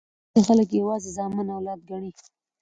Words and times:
ځیني 0.29 0.41
خلګ 0.47 0.69
یوازي 0.79 1.09
زامن 1.17 1.47
اولاد 1.51 1.79
ګڼي. 1.89 2.11